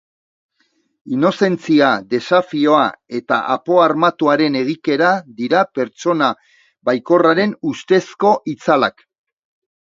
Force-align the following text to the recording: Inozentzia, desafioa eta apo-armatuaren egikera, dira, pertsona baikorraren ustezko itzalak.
Inozentzia, 1.17 1.89
desafioa 2.13 2.87
eta 3.19 3.39
apo-armatuaren 3.57 4.59
egikera, 4.63 5.13
dira, 5.45 5.63
pertsona 5.79 6.33
baikorraren 6.93 7.57
ustezko 7.75 8.37
itzalak. 8.57 9.09